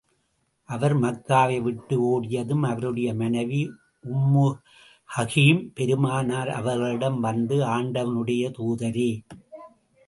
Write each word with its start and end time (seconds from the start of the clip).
அவர் 0.69 0.93
மக்காவை 0.95 1.57
விட்டு 1.61 1.95
ஒடியதும் 2.07 2.63
அவருடைய 2.63 3.13
மனைவி 3.13 3.61
உம்மு 4.09 4.47
ஹகீம் 5.09 5.61
பெருமானார் 5.73 6.49
அவர்களிடம் 6.49 7.19
வந்து, 7.19 7.57
ஆண்டவனுடைய 7.75 8.43
தூதரே! 8.57 9.11